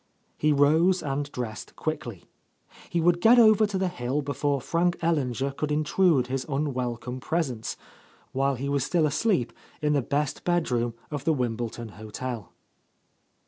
He 0.35 0.51
rose 0.51 1.03
and 1.03 1.31
dressed 1.31 1.75
quickly. 1.75 2.23
He 2.89 2.99
would 2.99 3.21
get 3.21 3.37
over 3.37 3.67
to 3.67 3.77
the 3.77 3.87
hill 3.87 4.23
before 4.23 4.59
Frank 4.59 4.97
Ellinger 5.03 5.51
could 5.55 5.71
intrude 5.71 6.25
his 6.25 6.43
unwelcome 6.49 7.19
presence, 7.19 7.77
while 8.31 8.55
he 8.55 8.67
was 8.67 8.83
still 8.83 9.05
asleep 9.05 9.53
in 9.79 9.93
the 9.93 10.01
best 10.01 10.43
bedroom 10.43 10.95
of 11.11 11.23
the 11.23 11.33
Wimbleton 11.35 11.89
hotel. 11.89 12.51